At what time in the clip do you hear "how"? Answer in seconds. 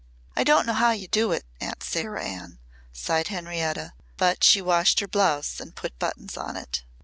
0.73-0.89